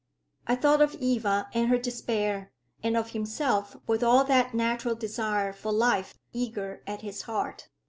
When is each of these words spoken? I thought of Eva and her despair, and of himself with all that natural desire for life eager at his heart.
I 0.47 0.55
thought 0.55 0.81
of 0.81 0.95
Eva 0.95 1.47
and 1.53 1.67
her 1.67 1.77
despair, 1.77 2.51
and 2.81 2.97
of 2.97 3.11
himself 3.11 3.77
with 3.85 4.03
all 4.03 4.23
that 4.23 4.51
natural 4.51 4.95
desire 4.95 5.53
for 5.53 5.71
life 5.71 6.17
eager 6.33 6.81
at 6.87 7.01
his 7.01 7.21
heart. 7.21 7.69